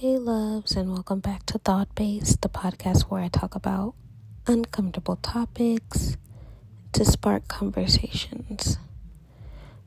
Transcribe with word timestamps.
Hey, 0.00 0.16
loves, 0.16 0.76
and 0.76 0.90
welcome 0.90 1.20
back 1.20 1.44
to 1.44 1.58
Thought 1.58 1.94
Base, 1.94 2.34
the 2.40 2.48
podcast 2.48 3.02
where 3.10 3.20
I 3.20 3.28
talk 3.28 3.54
about 3.54 3.92
uncomfortable 4.46 5.16
topics 5.16 6.16
to 6.92 7.04
spark 7.04 7.48
conversations. 7.48 8.78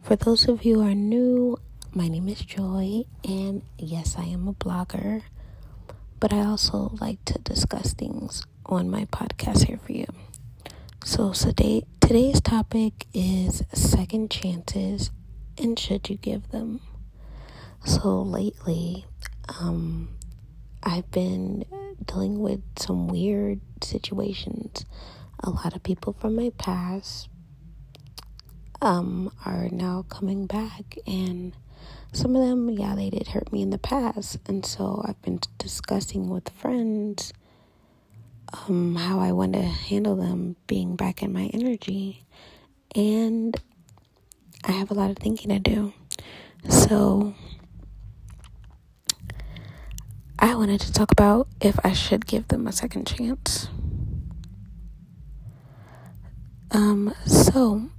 For 0.03 0.15
those 0.15 0.47
of 0.47 0.63
you 0.65 0.75
who 0.75 0.87
are 0.87 0.93
new, 0.93 1.57
my 1.95 2.09
name 2.09 2.29
is 2.29 2.41
Joy, 2.41 3.05
and 3.23 3.63
yes, 3.79 4.15
I 4.15 4.25
am 4.25 4.47
a 4.47 4.53
blogger, 4.53 5.23
but 6.19 6.31
I 6.31 6.41
also 6.41 6.95
like 7.01 7.25
to 7.25 7.39
discuss 7.39 7.95
things 7.95 8.45
on 8.67 8.91
my 8.91 9.05
podcast 9.05 9.63
here 9.65 9.79
for 9.83 9.93
you. 9.93 10.05
So, 11.03 11.33
today, 11.33 11.85
today's 12.01 12.39
topic 12.39 13.07
is 13.15 13.63
second 13.73 14.29
chances 14.29 15.09
and 15.57 15.79
should 15.79 16.07
you 16.07 16.17
give 16.17 16.51
them? 16.51 16.81
So, 17.83 18.21
lately, 18.21 19.07
um, 19.49 20.09
I've 20.81 21.09
been 21.11 21.65
dealing 22.05 22.39
with 22.39 22.61
some 22.77 23.07
weird 23.07 23.61
situations. 23.81 24.85
A 25.39 25.49
lot 25.49 25.75
of 25.75 25.83
people 25.83 26.13
from 26.13 26.35
my 26.35 26.51
past 26.57 27.29
um, 28.81 29.31
are 29.45 29.69
now 29.69 30.05
coming 30.09 30.45
back, 30.45 30.97
and 31.07 31.55
some 32.11 32.35
of 32.35 32.47
them, 32.47 32.69
yeah, 32.69 32.95
they 32.95 33.09
did 33.09 33.27
hurt 33.27 33.51
me 33.51 33.61
in 33.61 33.69
the 33.69 33.77
past. 33.77 34.37
And 34.47 34.65
so 34.65 35.03
I've 35.05 35.21
been 35.21 35.39
discussing 35.57 36.29
with 36.29 36.49
friends 36.49 37.33
um, 38.67 38.95
how 38.95 39.19
I 39.19 39.31
want 39.31 39.53
to 39.53 39.61
handle 39.61 40.15
them 40.15 40.55
being 40.67 40.95
back 40.95 41.23
in 41.23 41.33
my 41.33 41.49
energy. 41.53 42.23
And 42.95 43.55
I 44.63 44.73
have 44.73 44.91
a 44.91 44.93
lot 44.93 45.09
of 45.09 45.17
thinking 45.17 45.49
to 45.49 45.59
do. 45.59 45.93
So, 46.69 47.33
I 50.43 50.55
wanted 50.55 50.81
to 50.81 50.91
talk 50.91 51.09
about 51.09 51.47
if 51.61 51.79
I 51.85 51.93
should 51.93 52.25
give 52.25 52.49
them 52.49 52.67
a 52.67 52.73
second 52.73 53.07
chance. 53.07 53.69
Um, 56.69 57.13
so 57.25 57.89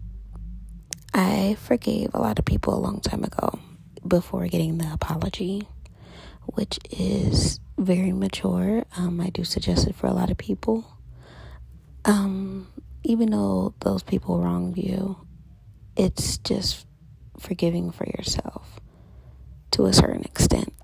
I 1.14 1.56
forgave 1.58 2.10
a 2.12 2.20
lot 2.20 2.38
of 2.38 2.44
people 2.44 2.74
a 2.74 2.78
long 2.78 3.00
time 3.00 3.24
ago 3.24 3.58
before 4.06 4.46
getting 4.46 4.76
the 4.76 4.92
apology, 4.92 5.66
which 6.44 6.78
is 6.90 7.60
very 7.78 8.12
mature. 8.12 8.84
Um, 8.94 9.22
I 9.22 9.30
do 9.30 9.42
suggest 9.42 9.86
it 9.86 9.94
for 9.94 10.06
a 10.06 10.12
lot 10.12 10.30
of 10.30 10.36
people. 10.36 10.84
Um, 12.04 12.68
even 13.04 13.30
though 13.30 13.72
those 13.80 14.02
people 14.02 14.38
wronged 14.38 14.76
you, 14.76 15.16
it's 15.96 16.36
just 16.36 16.84
forgiving 17.38 17.90
for 17.90 18.04
yourself 18.04 18.80
to 19.70 19.86
a 19.86 19.94
certain 19.94 20.24
extent. 20.24 20.74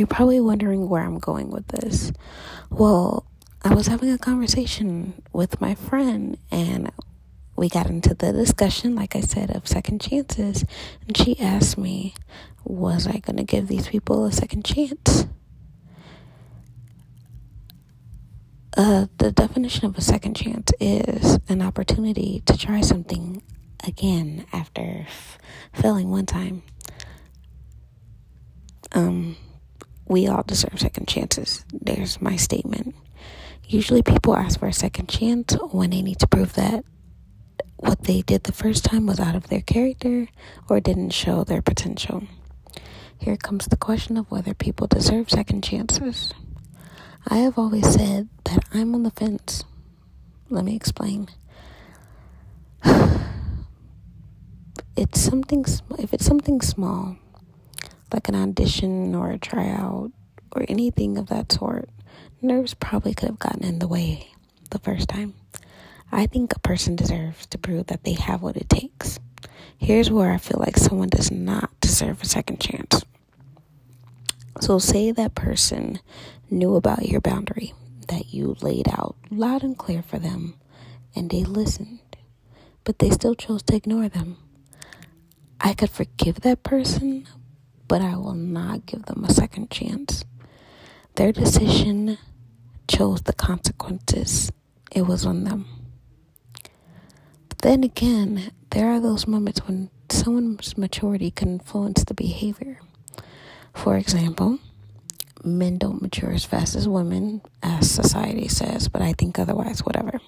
You're 0.00 0.06
probably 0.06 0.40
wondering 0.40 0.88
where 0.88 1.02
I'm 1.02 1.18
going 1.18 1.50
with 1.50 1.68
this. 1.68 2.10
Well, 2.70 3.26
I 3.62 3.74
was 3.74 3.86
having 3.86 4.10
a 4.10 4.16
conversation 4.16 5.20
with 5.30 5.60
my 5.60 5.74
friend 5.74 6.38
and 6.50 6.90
we 7.54 7.68
got 7.68 7.90
into 7.90 8.14
the 8.14 8.32
discussion, 8.32 8.94
like 8.94 9.14
I 9.14 9.20
said, 9.20 9.54
of 9.54 9.68
second 9.68 10.00
chances. 10.00 10.64
And 11.06 11.14
she 11.14 11.38
asked 11.38 11.76
me, 11.76 12.14
was 12.64 13.06
I 13.06 13.18
going 13.18 13.36
to 13.36 13.42
give 13.42 13.68
these 13.68 13.88
people 13.88 14.24
a 14.24 14.32
second 14.32 14.64
chance? 14.64 15.26
Uh, 18.74 19.04
the 19.18 19.30
definition 19.30 19.84
of 19.84 19.98
a 19.98 20.00
second 20.00 20.34
chance 20.34 20.72
is 20.80 21.38
an 21.50 21.60
opportunity 21.60 22.42
to 22.46 22.56
try 22.56 22.80
something 22.80 23.42
again 23.86 24.46
after 24.50 25.04
f- 25.06 25.38
failing 25.74 26.08
one 26.08 26.24
time. 26.24 26.62
Um, 28.92 29.36
we 30.10 30.26
all 30.26 30.42
deserve 30.42 30.80
second 30.80 31.06
chances. 31.06 31.64
There's 31.72 32.20
my 32.20 32.34
statement. 32.34 32.96
Usually, 33.68 34.02
people 34.02 34.34
ask 34.36 34.58
for 34.58 34.66
a 34.66 34.72
second 34.72 35.08
chance 35.08 35.54
when 35.70 35.90
they 35.90 36.02
need 36.02 36.18
to 36.18 36.26
prove 36.26 36.54
that 36.54 36.84
what 37.76 38.02
they 38.02 38.20
did 38.22 38.42
the 38.42 38.52
first 38.52 38.84
time 38.84 39.06
was 39.06 39.20
out 39.20 39.36
of 39.36 39.48
their 39.48 39.60
character 39.60 40.26
or 40.68 40.80
didn't 40.80 41.10
show 41.10 41.44
their 41.44 41.62
potential. 41.62 42.24
Here 43.18 43.36
comes 43.36 43.66
the 43.66 43.76
question 43.76 44.16
of 44.16 44.28
whether 44.32 44.52
people 44.52 44.88
deserve 44.88 45.30
second 45.30 45.62
chances. 45.62 46.34
I 47.28 47.36
have 47.36 47.56
always 47.56 47.88
said 47.88 48.28
that 48.46 48.64
I'm 48.74 48.94
on 48.96 49.04
the 49.04 49.10
fence. 49.12 49.62
Let 50.48 50.64
me 50.64 50.74
explain. 50.74 51.28
It's 54.96 55.20
something 55.20 55.64
if 55.98 56.12
it's 56.12 56.26
something 56.26 56.60
small, 56.60 57.16
like 58.12 58.28
an 58.28 58.34
audition 58.34 59.14
or 59.14 59.30
a 59.30 59.38
tryout 59.38 60.12
or 60.52 60.64
anything 60.68 61.18
of 61.18 61.28
that 61.28 61.52
sort, 61.52 61.88
nerves 62.42 62.74
probably 62.74 63.14
could 63.14 63.28
have 63.28 63.38
gotten 63.38 63.64
in 63.64 63.78
the 63.78 63.88
way 63.88 64.32
the 64.70 64.78
first 64.78 65.08
time. 65.08 65.34
I 66.12 66.26
think 66.26 66.54
a 66.54 66.60
person 66.60 66.96
deserves 66.96 67.46
to 67.46 67.58
prove 67.58 67.86
that 67.86 68.04
they 68.04 68.14
have 68.14 68.42
what 68.42 68.56
it 68.56 68.68
takes. 68.68 69.20
Here's 69.78 70.10
where 70.10 70.32
I 70.32 70.38
feel 70.38 70.58
like 70.58 70.76
someone 70.76 71.08
does 71.08 71.30
not 71.30 71.70
deserve 71.80 72.20
a 72.22 72.26
second 72.26 72.60
chance. 72.60 73.04
So, 74.60 74.78
say 74.78 75.10
that 75.12 75.34
person 75.34 76.00
knew 76.50 76.74
about 76.74 77.08
your 77.08 77.20
boundary 77.20 77.72
that 78.08 78.34
you 78.34 78.56
laid 78.60 78.88
out 78.88 79.16
loud 79.30 79.62
and 79.62 79.78
clear 79.78 80.02
for 80.02 80.18
them, 80.18 80.54
and 81.14 81.30
they 81.30 81.44
listened, 81.44 82.00
but 82.84 82.98
they 82.98 83.10
still 83.10 83.34
chose 83.34 83.62
to 83.64 83.76
ignore 83.76 84.08
them. 84.08 84.36
I 85.60 85.74
could 85.74 85.90
forgive 85.90 86.40
that 86.40 86.62
person, 86.62 87.26
but 87.90 88.00
I 88.00 88.14
will 88.14 88.34
not 88.34 88.86
give 88.86 89.06
them 89.06 89.24
a 89.24 89.34
second 89.34 89.68
chance. 89.68 90.24
Their 91.16 91.32
decision 91.32 92.18
chose 92.86 93.22
the 93.22 93.32
consequences, 93.32 94.52
it 94.92 95.08
was 95.08 95.26
on 95.26 95.42
them. 95.42 95.66
But 97.48 97.58
then 97.58 97.82
again, 97.82 98.52
there 98.70 98.92
are 98.92 99.00
those 99.00 99.26
moments 99.26 99.66
when 99.66 99.90
someone's 100.08 100.78
maturity 100.78 101.32
can 101.32 101.54
influence 101.54 102.04
the 102.04 102.14
behavior. 102.14 102.78
For 103.74 103.96
example, 103.96 104.60
men 105.42 105.76
don't 105.76 106.00
mature 106.00 106.30
as 106.30 106.44
fast 106.44 106.76
as 106.76 106.86
women, 106.86 107.42
as 107.60 107.90
society 107.90 108.46
says, 108.46 108.86
but 108.86 109.02
I 109.02 109.14
think 109.14 109.36
otherwise, 109.36 109.80
whatever. 109.80 110.20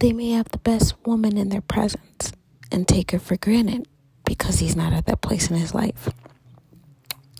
They 0.00 0.12
may 0.12 0.32
have 0.32 0.50
the 0.50 0.58
best 0.58 0.96
woman 1.06 1.38
in 1.38 1.48
their 1.48 1.62
presence 1.62 2.30
and 2.70 2.86
take 2.86 3.12
her 3.12 3.18
for 3.18 3.38
granted 3.38 3.88
because 4.26 4.58
he's 4.58 4.76
not 4.76 4.92
at 4.92 5.06
that 5.06 5.22
place 5.22 5.48
in 5.48 5.56
his 5.56 5.74
life. 5.74 6.10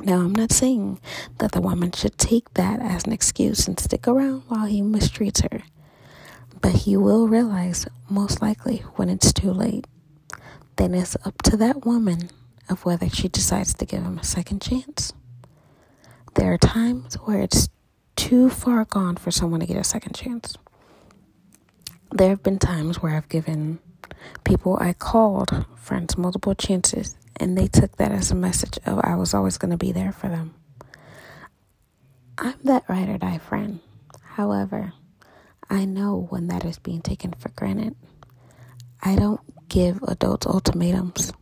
Now, 0.01 0.21
I'm 0.21 0.35
not 0.35 0.53
saying 0.53 1.01
that 1.39 1.53
the 1.53 1.61
woman 1.61 1.93
should 1.93 2.17
take 2.19 2.55
that 2.55 2.81
as 2.81 3.05
an 3.05 3.13
excuse 3.13 3.69
and 3.69 3.79
stick 3.79 4.09
around 4.09 4.43
while 4.49 4.67
he 4.67 4.81
mistreats 4.81 5.43
her, 5.43 5.63
but 6.61 6.73
he 6.73 6.97
will 6.97 7.29
realize, 7.29 7.87
most 8.09 8.41
likely, 8.41 8.79
when 8.97 9.09
it's 9.09 9.33
too 9.33 9.53
late. 9.53 9.87
Then 10.77 10.95
it's 10.95 11.17
up 11.25 11.43
to 11.43 11.57
that 11.59 11.85
woman 11.85 12.31
of 12.69 12.85
whether 12.85 13.09
she 13.09 13.29
decides 13.29 13.75
to 13.75 13.85
give 13.85 14.03
him 14.03 14.19
a 14.19 14.25
second 14.25 14.63
chance. 14.63 15.13
There 16.35 16.53
are 16.53 16.59
times 16.59 17.15
where 17.17 17.41
it's 17.41 17.69
too 18.17 18.49
far 18.49 18.85
gone 18.87 19.17
for 19.17 19.31
someone 19.31 19.61
to 19.61 19.67
get 19.67 19.77
a 19.77 19.85
second 19.85 20.15
chance. 20.15 20.57
There 22.11 22.31
have 22.31 22.43
been 22.43 22.59
times 22.59 23.03
where 23.03 23.15
I've 23.15 23.29
given 23.29 23.79
people 24.45 24.79
I 24.81 24.95
called 24.95 25.67
friends 25.77 26.17
multiple 26.17 26.55
chances 26.55 27.17
and 27.37 27.57
they 27.57 27.67
took 27.67 27.97
that 27.97 28.13
as 28.13 28.31
a 28.31 28.35
message 28.35 28.79
of 28.87 29.01
I 29.03 29.17
was 29.17 29.35
always 29.35 29.59
going 29.59 29.71
to 29.71 29.77
be 29.77 29.93
there 29.93 30.13
for 30.13 30.29
them. 30.29 30.55
I'm 32.39 32.55
that 32.65 32.85
ride 32.89 33.09
or 33.09 33.19
die 33.19 33.39
friend. 33.39 33.81
However, 34.23 34.93
I 35.69 35.85
know 35.85 36.27
when 36.31 36.49
that 36.49 36.65
is 36.65 36.79
being 36.79 37.03
taken 37.03 37.33
for 37.33 37.51
granted. 37.51 37.95
I 39.03 39.17
don't 39.17 39.41
give 39.69 40.03
adults 40.03 40.47
ultimatums. 40.47 41.33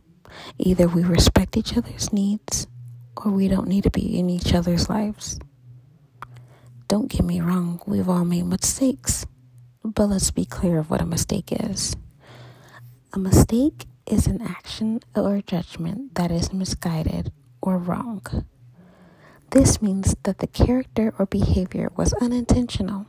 Either 0.57 0.87
we 0.87 1.03
respect 1.03 1.57
each 1.57 1.77
other's 1.77 2.11
needs 2.13 2.67
or 3.17 3.31
we 3.31 3.47
don't 3.47 3.67
need 3.67 3.83
to 3.83 3.89
be 3.89 4.17
in 4.17 4.29
each 4.29 4.53
other's 4.53 4.89
lives. 4.89 5.39
Don't 6.87 7.09
get 7.09 7.23
me 7.23 7.39
wrong, 7.41 7.81
we've 7.85 8.09
all 8.09 8.25
made 8.25 8.45
mistakes. 8.45 9.25
But 9.83 10.07
let's 10.07 10.31
be 10.31 10.45
clear 10.45 10.79
of 10.79 10.89
what 10.89 11.01
a 11.01 11.05
mistake 11.05 11.49
is. 11.51 11.95
A 13.13 13.19
mistake 13.19 13.85
is 14.11 14.27
an 14.27 14.41
action 14.41 14.99
or 15.15 15.41
judgment 15.41 16.15
that 16.15 16.29
is 16.31 16.51
misguided 16.51 17.31
or 17.61 17.77
wrong. 17.77 18.21
This 19.51 19.81
means 19.81 20.15
that 20.23 20.39
the 20.39 20.47
character 20.47 21.13
or 21.17 21.25
behavior 21.25 21.89
was 21.95 22.13
unintentional. 22.15 23.05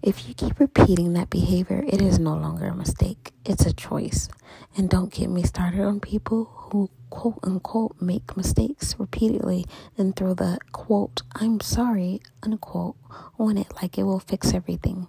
If 0.00 0.28
you 0.28 0.34
keep 0.34 0.60
repeating 0.60 1.12
that 1.14 1.28
behavior, 1.28 1.84
it 1.88 2.00
is 2.00 2.20
no 2.20 2.34
longer 2.34 2.66
a 2.66 2.74
mistake, 2.74 3.32
it's 3.44 3.66
a 3.66 3.72
choice. 3.72 4.28
And 4.76 4.88
don't 4.88 5.12
get 5.12 5.28
me 5.28 5.42
started 5.42 5.82
on 5.82 5.98
people 5.98 6.44
who 6.44 6.88
quote 7.10 7.40
unquote 7.42 8.00
make 8.00 8.36
mistakes 8.36 8.94
repeatedly 8.98 9.66
and 9.98 10.14
throw 10.14 10.34
the 10.34 10.58
quote, 10.70 11.22
I'm 11.34 11.60
sorry, 11.60 12.20
unquote, 12.44 12.96
on 13.38 13.58
it 13.58 13.72
like 13.82 13.98
it 13.98 14.04
will 14.04 14.20
fix 14.20 14.54
everything. 14.54 15.08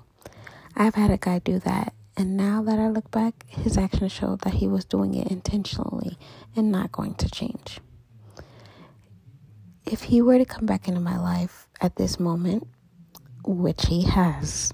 I've 0.75 0.95
had 0.95 1.11
a 1.11 1.17
guy 1.17 1.37
do 1.37 1.59
that 1.59 1.93
and 2.15 2.37
now 2.37 2.61
that 2.63 2.79
I 2.79 2.89
look 2.89 3.09
back, 3.11 3.45
his 3.47 3.77
actions 3.77 4.11
showed 4.11 4.41
that 4.41 4.55
he 4.55 4.67
was 4.67 4.85
doing 4.85 5.15
it 5.15 5.27
intentionally 5.31 6.17
and 6.55 6.71
not 6.71 6.91
going 6.91 7.15
to 7.15 7.29
change. 7.29 7.79
if 9.85 10.03
he 10.03 10.21
were 10.21 10.37
to 10.37 10.45
come 10.45 10.65
back 10.65 10.87
into 10.87 10.99
my 10.99 11.17
life 11.19 11.67
at 11.81 11.95
this 11.97 12.19
moment, 12.19 12.67
which 13.45 13.85
he 13.87 14.03
has, 14.03 14.73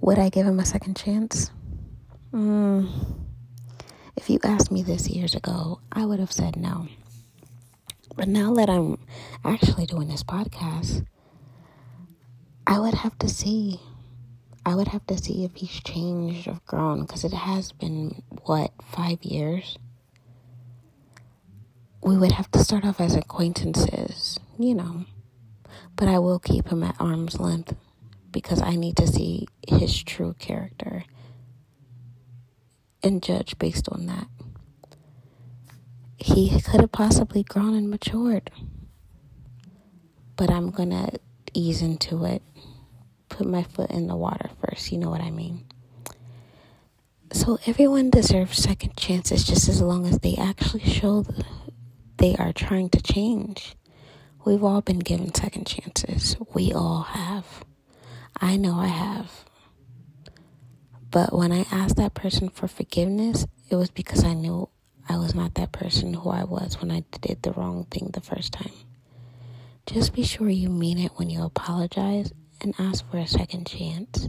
would 0.00 0.18
I 0.18 0.28
give 0.28 0.46
him 0.46 0.58
a 0.60 0.64
second 0.64 0.96
chance? 0.96 1.50
Mm. 2.32 2.90
If 4.16 4.28
you 4.28 4.38
asked 4.44 4.70
me 4.72 4.82
this 4.82 5.08
years 5.08 5.34
ago, 5.34 5.80
I 5.92 6.04
would 6.04 6.18
have 6.18 6.32
said 6.32 6.56
no. 6.56 6.88
But 8.16 8.28
now 8.28 8.52
that 8.54 8.68
I'm 8.68 8.98
actually 9.44 9.86
doing 9.86 10.08
this 10.08 10.24
podcast, 10.24 11.06
I 12.66 12.78
would 12.80 12.94
have 12.94 13.18
to 13.20 13.28
see. 13.28 13.80
I 14.64 14.74
would 14.74 14.88
have 14.88 15.06
to 15.06 15.16
see 15.18 15.44
if 15.44 15.54
he's 15.56 15.80
changed 15.80 16.46
or 16.48 16.60
grown 16.66 17.02
because 17.02 17.24
it 17.24 17.32
has 17.32 17.72
been, 17.72 18.22
what, 18.44 18.72
five 18.82 19.22
years? 19.22 19.78
We 22.02 22.16
would 22.16 22.32
have 22.32 22.50
to 22.52 22.58
start 22.58 22.84
off 22.84 23.00
as 23.00 23.14
acquaintances, 23.14 24.38
you 24.58 24.74
know. 24.74 25.04
But 25.96 26.08
I 26.08 26.18
will 26.18 26.38
keep 26.38 26.68
him 26.68 26.82
at 26.82 26.96
arm's 27.00 27.40
length 27.40 27.74
because 28.30 28.62
I 28.62 28.76
need 28.76 28.96
to 28.96 29.06
see 29.06 29.48
his 29.66 30.02
true 30.02 30.34
character 30.38 31.04
and 33.02 33.22
judge 33.22 33.58
based 33.58 33.88
on 33.90 34.06
that 34.06 34.28
he 36.18 36.60
could 36.60 36.80
have 36.80 36.92
possibly 36.92 37.42
grown 37.42 37.74
and 37.74 37.88
matured. 37.88 38.50
But 40.36 40.50
I'm 40.50 40.70
going 40.70 40.90
to 40.90 41.18
ease 41.54 41.80
into 41.80 42.24
it, 42.24 42.42
put 43.38 43.46
my 43.46 43.62
foot 43.62 43.90
in 43.90 44.08
the 44.08 44.16
water 44.16 44.50
first. 44.60 44.90
You 44.90 44.98
know 44.98 45.10
what 45.10 45.20
I 45.20 45.30
mean? 45.30 45.64
So 47.32 47.58
everyone 47.66 48.10
deserves 48.10 48.58
second 48.58 48.96
chances 48.96 49.44
just 49.44 49.68
as 49.68 49.80
long 49.80 50.06
as 50.06 50.18
they 50.18 50.34
actually 50.34 50.82
show 50.82 51.22
the, 51.22 51.44
they 52.16 52.34
are 52.34 52.52
trying 52.52 52.88
to 52.90 53.00
change. 53.00 53.76
We've 54.44 54.64
all 54.64 54.80
been 54.80 54.98
given 54.98 55.32
second 55.32 55.68
chances. 55.68 56.36
We 56.52 56.72
all 56.72 57.02
have. 57.02 57.64
I 58.40 58.56
know 58.56 58.74
I 58.74 58.88
have. 58.88 59.44
But 61.10 61.32
when 61.32 61.52
I 61.52 61.64
asked 61.70 61.96
that 61.96 62.14
person 62.14 62.48
for 62.48 62.66
forgiveness, 62.66 63.46
it 63.70 63.76
was 63.76 63.90
because 63.90 64.24
I 64.24 64.34
knew 64.34 64.68
I 65.08 65.16
was 65.16 65.32
not 65.32 65.54
that 65.54 65.70
person 65.70 66.12
who 66.12 66.30
I 66.30 66.42
was 66.42 66.80
when 66.80 66.90
I 66.90 67.04
did 67.20 67.42
the 67.42 67.52
wrong 67.52 67.86
thing 67.88 68.10
the 68.12 68.20
first 68.20 68.52
time. 68.52 68.72
Just 69.86 70.12
be 70.12 70.24
sure 70.24 70.48
you 70.48 70.68
mean 70.68 70.98
it 70.98 71.12
when 71.14 71.30
you 71.30 71.42
apologize 71.44 72.32
and 72.62 72.74
ask 72.78 73.08
for 73.10 73.18
a 73.18 73.26
second 73.26 73.66
chance. 73.66 74.28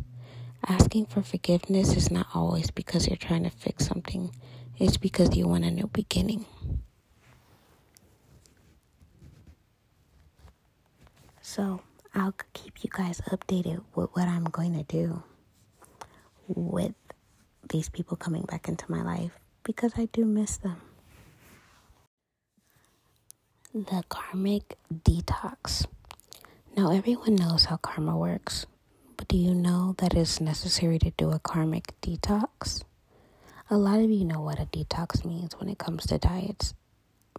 Asking 0.67 1.05
for 1.05 1.21
forgiveness 1.21 1.95
is 1.95 2.11
not 2.11 2.27
always 2.33 2.69
because 2.71 3.07
you're 3.07 3.17
trying 3.17 3.43
to 3.43 3.49
fix 3.49 3.87
something, 3.87 4.31
it's 4.77 4.97
because 4.97 5.35
you 5.35 5.47
want 5.47 5.63
a 5.65 5.71
new 5.71 5.87
beginning. 5.87 6.45
So, 11.41 11.81
I'll 12.13 12.35
keep 12.53 12.83
you 12.83 12.89
guys 12.93 13.21
updated 13.31 13.81
with 13.95 14.09
what 14.13 14.27
I'm 14.27 14.43
going 14.45 14.73
to 14.73 14.83
do 14.83 15.23
with 16.47 16.93
these 17.69 17.89
people 17.89 18.17
coming 18.17 18.43
back 18.43 18.67
into 18.67 18.89
my 18.89 19.01
life 19.01 19.31
because 19.63 19.93
I 19.97 20.05
do 20.11 20.25
miss 20.25 20.57
them. 20.57 20.81
The 23.73 24.03
karmic 24.09 24.77
detox. 24.93 25.85
Now, 26.79 26.93
everyone 26.93 27.35
knows 27.35 27.65
how 27.65 27.75
karma 27.75 28.17
works, 28.17 28.65
but 29.17 29.27
do 29.27 29.35
you 29.35 29.53
know 29.53 29.95
that 29.97 30.13
it's 30.13 30.39
necessary 30.39 30.97
to 30.99 31.11
do 31.17 31.29
a 31.31 31.37
karmic 31.37 31.93
detox? 32.01 32.85
A 33.69 33.75
lot 33.75 33.99
of 33.99 34.09
you 34.09 34.23
know 34.23 34.39
what 34.39 34.61
a 34.61 34.65
detox 34.65 35.25
means 35.25 35.59
when 35.59 35.67
it 35.67 35.77
comes 35.77 36.05
to 36.05 36.17
diets, 36.17 36.73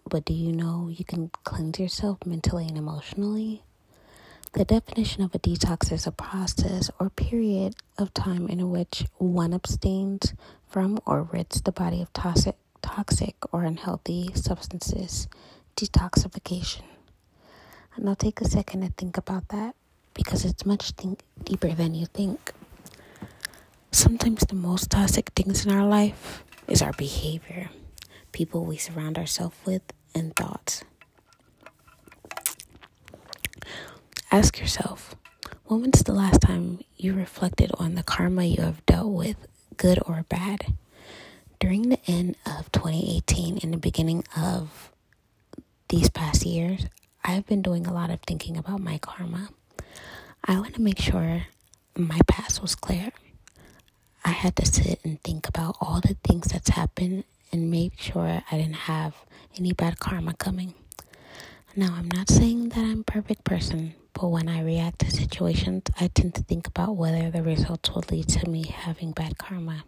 but 0.07 0.27
do 0.27 0.35
you 0.35 0.53
know 0.53 0.91
you 0.93 1.07
can 1.07 1.31
cleanse 1.43 1.81
yourself 1.81 2.19
mentally 2.27 2.67
and 2.67 2.77
emotionally? 2.77 3.63
The 4.53 4.67
definition 4.67 5.23
of 5.23 5.35
a 5.35 5.39
detox 5.39 5.91
is 5.91 6.07
a 6.07 6.13
process 6.13 6.91
or 7.01 7.09
period 7.09 7.77
of 7.97 8.13
time 8.13 8.47
in 8.47 8.71
which 8.71 9.07
one 9.17 9.55
abstains 9.55 10.35
from 10.69 10.99
or 11.07 11.23
rids 11.23 11.63
the 11.63 11.73
body 11.73 12.03
of 12.03 12.13
toxic, 12.13 12.57
toxic 12.83 13.37
or 13.53 13.63
unhealthy 13.63 14.33
substances. 14.35 15.29
Detoxification. 15.77 16.83
I'll 18.09 18.17
take 18.17 18.41
a 18.41 18.49
second 18.49 18.81
to 18.83 18.91
think 18.97 19.17
about 19.17 19.49
that 19.49 19.75
because 20.15 20.45
it's 20.45 20.65
much 20.65 20.93
think- 20.93 21.23
deeper 21.45 21.73
than 21.73 21.95
you 21.95 22.07
think. 22.07 22.53
Sometimes 23.93 24.41
the 24.41 24.55
most 24.55 24.91
toxic 24.91 25.31
things 25.31 25.67
in 25.67 25.73
our 25.73 25.87
life 25.87 26.45
is 26.69 26.83
our 26.83 26.93
behavior, 26.93 27.71
people 28.33 28.65
we 28.65 28.77
surround 28.77 29.19
ourselves 29.19 29.57
with, 29.65 29.83
and 30.15 30.35
thoughts. 30.35 30.83
Ask 34.33 34.61
yourself, 34.61 35.15
when 35.67 35.83
was 35.91 36.03
the 36.03 36.13
last 36.13 36.41
time 36.41 36.81
you 36.97 37.15
reflected 37.15 37.71
on 37.79 37.95
the 37.97 38.03
karma 38.03 38.45
you 38.45 38.63
have 38.63 38.85
dealt 38.87 39.13
with, 39.13 39.37
good 39.77 39.99
or 40.07 40.25
bad? 40.29 40.75
During 41.59 41.89
the 41.91 41.99
end 42.07 42.37
of 42.47 42.71
2018 42.73 43.59
and 43.63 43.73
the 43.73 43.79
beginning 43.79 44.25
of 44.37 44.91
these 45.89 46.09
past 46.09 46.47
years, 46.47 46.87
I've 47.25 47.47
been 47.47 47.63
doing 47.63 47.87
a 47.87 47.93
lot 47.93 48.11
of 48.11 48.21
thinking 48.21 48.57
about 48.57 48.81
my 48.81 48.99
karma. 48.99 49.51
I 50.45 50.59
want 50.59 50.75
to 50.75 50.83
make 50.83 50.99
sure 50.99 51.43
my 51.97 52.19
past 52.27 52.63
was 52.63 52.75
clear. 52.75 53.13
I 54.25 54.31
had 54.31 54.57
to 54.57 54.67
sit 54.67 55.01
and 55.05 55.21
think 55.23 55.49
about 55.49 55.77
all 55.81 56.01
the 56.01 56.17
things 56.25 56.49
that's 56.49 56.71
happened 56.71 57.25
and 57.53 57.71
make 57.71 57.99
sure 57.99 58.43
I 58.51 58.57
didn't 58.57 58.75
have 58.91 59.15
any 59.59 59.73
bad 59.73 59.99
karma 60.01 60.35
coming. 60.35 60.75
Now, 61.77 61.95
I'm 61.97 62.09
not 62.09 62.29
saying 62.29 62.71
that 62.71 62.79
I'm 62.81 63.01
a 63.01 63.05
perfect 63.05 63.45
person, 63.45 63.95
but 64.13 64.29
when 64.29 64.49
I 64.49 64.63
react 64.63 65.01
to 65.01 65.11
situations, 65.11 65.85
I 66.01 66.09
tend 66.09 66.35
to 66.37 66.43
think 66.43 66.67
about 66.67 66.97
whether 66.97 67.31
the 67.31 67.43
results 67.43 67.91
will 67.91 68.05
lead 68.11 68.29
to 68.31 68.49
me 68.49 68.65
having 68.65 69.13
bad 69.13 69.39
karma. 69.39 69.85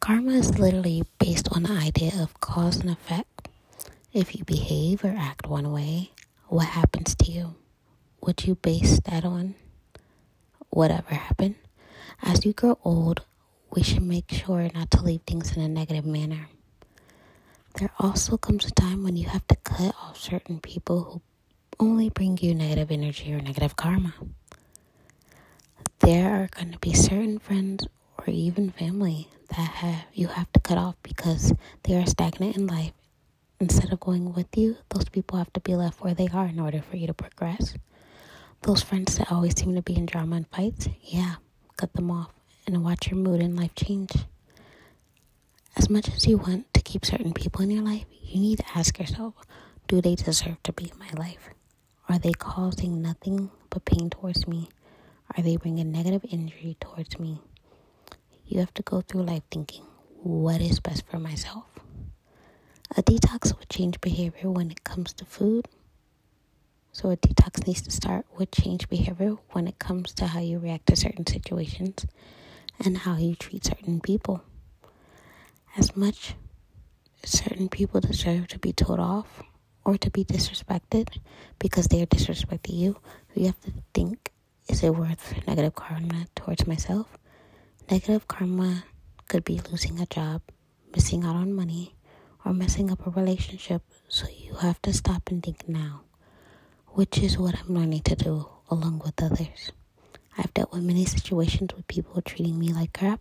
Karma 0.00 0.32
is 0.32 0.58
literally 0.58 1.04
based 1.18 1.48
on 1.52 1.64
the 1.64 1.72
idea 1.72 2.12
of 2.20 2.38
cause 2.40 2.78
and 2.78 2.90
effect. 2.90 3.27
If 4.18 4.34
you 4.34 4.44
behave 4.44 5.04
or 5.04 5.14
act 5.16 5.46
one 5.46 5.70
way, 5.70 6.10
what 6.48 6.66
happens 6.66 7.14
to 7.14 7.30
you? 7.30 7.54
Would 8.20 8.44
you 8.48 8.56
base 8.56 8.98
that 9.04 9.24
on 9.24 9.54
whatever 10.70 11.14
happened? 11.14 11.54
As 12.20 12.44
you 12.44 12.52
grow 12.52 12.80
old, 12.82 13.22
we 13.70 13.84
should 13.84 14.02
make 14.02 14.28
sure 14.32 14.68
not 14.74 14.90
to 14.90 15.02
leave 15.02 15.20
things 15.24 15.56
in 15.56 15.62
a 15.62 15.68
negative 15.68 16.04
manner. 16.04 16.48
There 17.76 17.92
also 18.00 18.36
comes 18.36 18.66
a 18.66 18.72
time 18.72 19.04
when 19.04 19.16
you 19.16 19.28
have 19.28 19.46
to 19.46 19.54
cut 19.54 19.94
off 20.02 20.18
certain 20.18 20.58
people 20.58 21.04
who 21.04 21.22
only 21.78 22.10
bring 22.10 22.38
you 22.38 22.56
negative 22.56 22.90
energy 22.90 23.32
or 23.32 23.40
negative 23.40 23.76
karma. 23.76 24.14
There 26.00 26.42
are 26.42 26.48
going 26.50 26.72
to 26.72 26.78
be 26.80 26.92
certain 26.92 27.38
friends 27.38 27.86
or 28.18 28.24
even 28.26 28.70
family 28.72 29.28
that 29.50 29.78
have 29.78 30.06
you 30.12 30.26
have 30.26 30.52
to 30.54 30.58
cut 30.58 30.76
off 30.76 30.96
because 31.04 31.54
they 31.84 31.94
are 31.94 32.04
stagnant 32.04 32.56
in 32.56 32.66
life. 32.66 32.97
Instead 33.60 33.92
of 33.92 34.00
going 34.00 34.32
with 34.34 34.56
you, 34.56 34.76
those 34.90 35.08
people 35.08 35.36
have 35.38 35.52
to 35.52 35.60
be 35.60 35.74
left 35.74 36.00
where 36.00 36.14
they 36.14 36.28
are 36.28 36.46
in 36.46 36.60
order 36.60 36.80
for 36.80 36.96
you 36.96 37.06
to 37.08 37.14
progress. 37.14 37.74
Those 38.62 38.82
friends 38.82 39.18
that 39.18 39.32
always 39.32 39.56
seem 39.58 39.74
to 39.74 39.82
be 39.82 39.96
in 39.96 40.06
drama 40.06 40.36
and 40.36 40.48
fights, 40.48 40.88
yeah, 41.02 41.36
cut 41.76 41.92
them 41.94 42.10
off 42.10 42.30
and 42.66 42.84
watch 42.84 43.10
your 43.10 43.18
mood 43.18 43.40
and 43.40 43.56
life 43.56 43.74
change. 43.74 44.12
As 45.76 45.90
much 45.90 46.08
as 46.08 46.26
you 46.26 46.38
want 46.38 46.72
to 46.74 46.82
keep 46.82 47.04
certain 47.04 47.32
people 47.32 47.62
in 47.62 47.70
your 47.70 47.84
life, 47.84 48.04
you 48.22 48.40
need 48.40 48.58
to 48.58 48.64
ask 48.78 48.98
yourself 48.98 49.34
do 49.88 50.00
they 50.00 50.14
deserve 50.14 50.62
to 50.64 50.72
be 50.72 50.90
in 50.92 50.98
my 50.98 51.10
life? 51.16 51.48
Are 52.08 52.18
they 52.18 52.32
causing 52.32 53.00
nothing 53.02 53.50
but 53.70 53.84
pain 53.84 54.10
towards 54.10 54.46
me? 54.46 54.68
Are 55.36 55.42
they 55.42 55.56
bringing 55.56 55.90
negative 55.92 56.24
energy 56.30 56.76
towards 56.80 57.18
me? 57.18 57.40
You 58.46 58.60
have 58.60 58.74
to 58.74 58.82
go 58.82 59.00
through 59.00 59.22
life 59.24 59.42
thinking, 59.50 59.84
what 60.22 60.60
is 60.60 60.80
best 60.80 61.04
for 61.06 61.18
myself? 61.18 61.64
A 62.96 63.02
detox 63.02 63.52
will 63.54 63.66
change 63.68 64.00
behavior 64.00 64.50
when 64.50 64.70
it 64.70 64.82
comes 64.82 65.12
to 65.14 65.24
food. 65.24 65.68
So, 66.92 67.10
a 67.10 67.16
detox 67.16 67.66
needs 67.66 67.82
to 67.82 67.90
start 67.90 68.24
with 68.36 68.50
change 68.50 68.88
behavior 68.88 69.36
when 69.50 69.68
it 69.68 69.78
comes 69.78 70.12
to 70.14 70.26
how 70.26 70.40
you 70.40 70.58
react 70.58 70.86
to 70.86 70.96
certain 70.96 71.26
situations 71.26 72.06
and 72.78 72.98
how 72.98 73.16
you 73.16 73.34
treat 73.34 73.64
certain 73.64 74.00
people. 74.00 74.42
As 75.76 75.94
much 75.94 76.34
as 77.22 77.30
certain 77.30 77.68
people 77.68 78.00
deserve 78.00 78.48
to 78.48 78.58
be 78.58 78.72
told 78.72 79.00
off 79.00 79.42
or 79.84 79.98
to 79.98 80.10
be 80.10 80.24
disrespected 80.24 81.18
because 81.58 81.86
they 81.88 82.02
are 82.02 82.06
disrespecting 82.06 82.74
you, 82.74 82.96
you 83.34 83.46
have 83.46 83.60
to 83.60 83.72
think 83.94 84.32
is 84.68 84.82
it 84.82 84.90
worth 84.94 85.34
negative 85.46 85.74
karma 85.74 86.26
towards 86.34 86.66
myself? 86.66 87.16
Negative 87.90 88.26
karma 88.28 88.84
could 89.28 89.44
be 89.44 89.60
losing 89.70 89.98
a 90.00 90.06
job, 90.06 90.42
missing 90.94 91.24
out 91.24 91.36
on 91.36 91.54
money, 91.54 91.94
or 92.44 92.52
messing 92.52 92.90
up 92.90 93.06
a 93.06 93.10
relationship. 93.10 93.82
So 94.08 94.26
you 94.28 94.54
have 94.56 94.80
to 94.82 94.92
stop 94.92 95.30
and 95.30 95.42
think 95.42 95.68
now, 95.68 96.02
which 96.88 97.18
is 97.18 97.38
what 97.38 97.54
I'm 97.58 97.74
learning 97.74 98.02
to 98.02 98.16
do 98.16 98.48
along 98.70 99.02
with 99.04 99.22
others. 99.22 99.72
I've 100.36 100.54
dealt 100.54 100.72
with 100.72 100.82
many 100.82 101.04
situations 101.04 101.74
with 101.74 101.88
people 101.88 102.22
treating 102.22 102.58
me 102.58 102.72
like 102.72 102.92
crap 102.96 103.20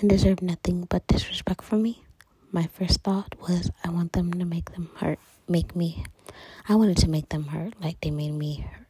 and 0.00 0.08
deserve 0.08 0.42
nothing 0.42 0.84
but 0.88 1.06
disrespect 1.06 1.62
from 1.62 1.82
me. 1.82 2.04
My 2.52 2.66
first 2.66 3.02
thought 3.02 3.34
was 3.40 3.70
I 3.84 3.90
want 3.90 4.12
them 4.12 4.32
to 4.34 4.44
make 4.44 4.72
them 4.72 4.90
hurt 4.96 5.18
make 5.48 5.76
me 5.76 6.04
I 6.68 6.74
wanted 6.74 6.96
to 6.98 7.08
make 7.08 7.28
them 7.28 7.46
hurt 7.46 7.74
like 7.80 8.00
they 8.00 8.10
made 8.10 8.32
me 8.32 8.56
hurt. 8.60 8.86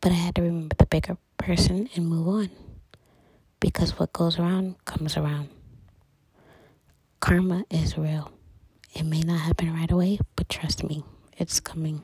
But 0.00 0.12
I 0.12 0.16
had 0.16 0.34
to 0.36 0.42
remember 0.42 0.76
the 0.78 0.86
bigger 0.86 1.16
person 1.38 1.88
and 1.94 2.08
move 2.08 2.28
on. 2.28 2.50
Because 3.60 3.98
what 3.98 4.12
goes 4.12 4.38
around 4.38 4.84
comes 4.84 5.16
around. 5.16 5.48
Karma 7.20 7.64
is 7.70 7.96
real. 7.98 8.30
It 8.94 9.04
may 9.04 9.20
not 9.22 9.40
happen 9.40 9.72
right 9.72 9.90
away, 9.90 10.18
but 10.36 10.48
trust 10.48 10.84
me, 10.84 11.02
it's 11.36 11.60
coming. 11.60 12.02